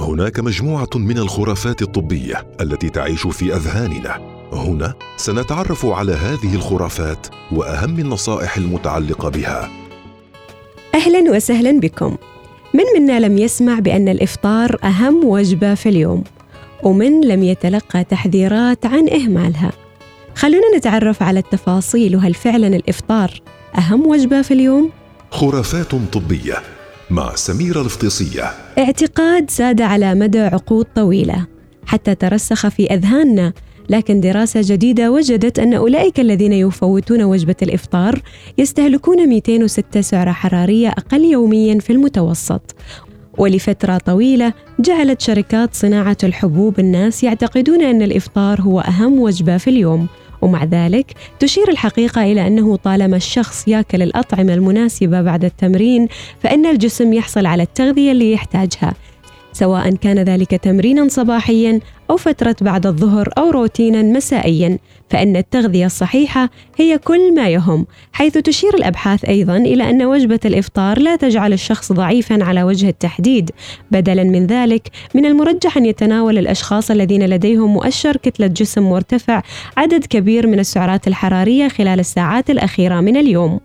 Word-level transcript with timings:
هناك 0.00 0.40
مجموعة 0.40 0.88
من 0.94 1.18
الخرافات 1.18 1.82
الطبية 1.82 2.46
التي 2.60 2.88
تعيش 2.88 3.26
في 3.26 3.54
أذهاننا. 3.54 4.36
هنا 4.52 4.94
سنتعرف 5.16 5.86
على 5.86 6.12
هذه 6.12 6.54
الخرافات 6.54 7.26
وأهم 7.52 7.98
النصائح 7.98 8.56
المتعلقة 8.56 9.28
بها. 9.28 9.70
أهلا 10.94 11.30
وسهلا 11.30 11.80
بكم. 11.80 12.16
من 12.74 12.84
منا 13.00 13.20
لم 13.20 13.38
يسمع 13.38 13.78
بأن 13.78 14.08
الإفطار 14.08 14.78
أهم 14.84 15.24
وجبة 15.24 15.74
في 15.74 15.88
اليوم؟ 15.88 16.24
ومن 16.82 17.20
لم 17.24 17.42
يتلقى 17.42 18.04
تحذيرات 18.04 18.86
عن 18.86 19.08
إهمالها؟ 19.08 19.72
خلونا 20.34 20.76
نتعرف 20.76 21.22
على 21.22 21.38
التفاصيل. 21.38 22.16
وهل 22.16 22.34
فعلا 22.34 22.66
الإفطار 22.66 23.40
أهم 23.78 24.06
وجبة 24.06 24.42
في 24.42 24.54
اليوم؟ 24.54 24.90
خرافات 25.30 25.94
طبية 26.12 26.56
مع 27.10 27.34
سميره 27.34 27.80
الفطيسيه 27.80 28.42
اعتقاد 28.78 29.50
ساد 29.50 29.80
على 29.80 30.14
مدى 30.14 30.40
عقود 30.40 30.86
طويلة 30.94 31.46
حتى 31.86 32.14
ترسخ 32.14 32.68
في 32.68 32.86
أذهاننا 32.94 33.52
لكن 33.90 34.20
دراسة 34.20 34.60
جديدة 34.64 35.10
وجدت 35.10 35.58
أن 35.58 35.74
أولئك 35.74 36.20
الذين 36.20 36.52
يفوتون 36.52 37.22
وجبة 37.22 37.56
الإفطار 37.62 38.22
يستهلكون 38.58 39.28
206 39.28 40.00
سعرة 40.00 40.32
حرارية 40.32 40.88
أقل 40.88 41.24
يوميا 41.24 41.78
في 41.78 41.92
المتوسط. 41.92 42.74
ولفترة 43.38 43.98
طويلة 43.98 44.52
جعلت 44.80 45.20
شركات 45.20 45.74
صناعة 45.74 46.16
الحبوب 46.24 46.80
الناس 46.80 47.24
يعتقدون 47.24 47.82
أن 47.82 48.02
الإفطار 48.02 48.60
هو 48.60 48.80
أهم 48.80 49.20
وجبة 49.20 49.56
في 49.56 49.70
اليوم. 49.70 50.06
ومع 50.42 50.64
ذلك 50.64 51.12
تشير 51.38 51.70
الحقيقة 51.70 52.22
إلى 52.22 52.46
أنه 52.46 52.76
طالما 52.76 53.16
الشخص 53.16 53.68
ياكل 53.68 54.02
الأطعمة 54.02 54.54
المناسبة 54.54 55.22
بعد 55.22 55.44
التمرين 55.44 56.08
فإن 56.42 56.66
الجسم 56.66 57.12
يحصل 57.12 57.46
على 57.46 57.62
التغذية 57.62 58.12
اللي 58.12 58.32
يحتاجها. 58.32 58.94
سواء 59.56 59.94
كان 59.94 60.18
ذلك 60.18 60.50
تمرينا 60.50 61.08
صباحيا 61.08 61.80
أو 62.10 62.16
فترة 62.16 62.56
بعد 62.60 62.86
الظهر 62.86 63.28
أو 63.38 63.50
روتينا 63.50 64.02
مسائيا 64.02 64.78
فإن 65.10 65.36
التغذية 65.36 65.86
الصحيحة 65.86 66.50
هي 66.76 66.98
كل 66.98 67.34
ما 67.34 67.48
يهم 67.48 67.86
حيث 68.12 68.38
تشير 68.38 68.74
الأبحاث 68.74 69.24
أيضا 69.24 69.56
إلى 69.56 69.90
أن 69.90 70.02
وجبة 70.02 70.40
الإفطار 70.44 70.98
لا 70.98 71.16
تجعل 71.16 71.52
الشخص 71.52 71.92
ضعيفا 71.92 72.44
على 72.44 72.62
وجه 72.62 72.88
التحديد 72.88 73.50
بدلا 73.90 74.24
من 74.24 74.46
ذلك 74.46 74.88
من 75.14 75.26
المرجح 75.26 75.76
أن 75.76 75.86
يتناول 75.86 76.38
الأشخاص 76.38 76.90
الذين 76.90 77.26
لديهم 77.26 77.72
مؤشر 77.74 78.16
كتلة 78.16 78.46
جسم 78.46 78.82
مرتفع 78.82 79.42
عدد 79.76 80.04
كبير 80.04 80.46
من 80.46 80.58
السعرات 80.58 81.08
الحرارية 81.08 81.68
خلال 81.68 82.00
الساعات 82.00 82.50
الأخيرة 82.50 83.00
من 83.00 83.16
اليوم. 83.16 83.60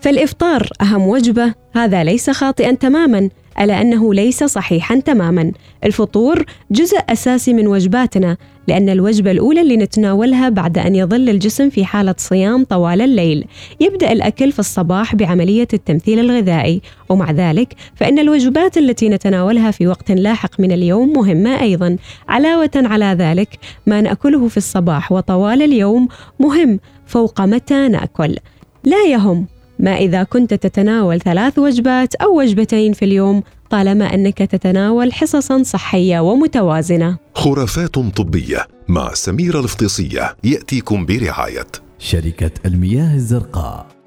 فالإفطار 0.00 0.68
أهم 0.80 1.02
وجبة 1.08 1.54
هذا 1.72 2.04
ليس 2.04 2.30
خاطئا 2.30 2.72
تماما 2.72 3.28
ألا 3.60 3.80
أنه 3.80 4.14
ليس 4.14 4.44
صحيحا 4.44 5.00
تماما. 5.00 5.52
الفطور 5.84 6.44
جزء 6.70 6.98
أساسي 7.08 7.52
من 7.52 7.66
وجباتنا 7.66 8.36
لأن 8.68 8.88
الوجبة 8.88 9.30
الأولى 9.30 9.60
اللي 9.60 9.76
نتناولها 9.76 10.48
بعد 10.48 10.78
أن 10.78 10.94
يظل 10.94 11.28
الجسم 11.28 11.70
في 11.70 11.84
حالة 11.84 12.14
صيام 12.18 12.64
طوال 12.64 13.00
الليل. 13.02 13.44
يبدأ 13.80 14.12
الأكل 14.12 14.52
في 14.52 14.58
الصباح 14.58 15.14
بعملية 15.14 15.68
التمثيل 15.72 16.18
الغذائي 16.18 16.82
ومع 17.08 17.30
ذلك 17.30 17.74
فإن 17.94 18.18
الوجبات 18.18 18.78
التي 18.78 19.08
نتناولها 19.08 19.70
في 19.70 19.86
وقت 19.86 20.10
لاحق 20.10 20.60
من 20.60 20.72
اليوم 20.72 21.12
مهمة 21.12 21.60
أيضا. 21.60 21.96
علاوة 22.28 22.70
على 22.76 23.16
ذلك 23.18 23.58
ما 23.86 24.00
نأكله 24.00 24.48
في 24.48 24.56
الصباح 24.56 25.12
وطوال 25.12 25.62
اليوم 25.62 26.08
مهم 26.40 26.80
فوق 27.06 27.40
متى 27.40 27.88
نأكل. 27.88 28.36
لا 28.84 29.04
يهم 29.04 29.46
ما 29.78 29.96
إذا 29.96 30.22
كنت 30.22 30.54
تتناول 30.54 31.20
ثلاث 31.20 31.58
وجبات 31.58 32.14
أو 32.14 32.38
وجبتين 32.38 32.92
في 32.92 33.04
اليوم 33.04 33.42
طالما 33.70 34.14
أنك 34.14 34.38
تتناول 34.38 35.12
حصصا 35.12 35.62
صحية 35.62 36.20
ومتوازنة. 36.20 37.18
خرافات 37.34 37.94
طبية 37.94 38.66
مع 38.88 39.14
سميرة 39.14 39.60
الفطيسية 39.60 40.36
يأتيكم 40.44 41.06
برعاية. 41.06 41.66
شركة 41.98 42.50
المياه 42.66 43.14
الزرقاء. 43.14 43.97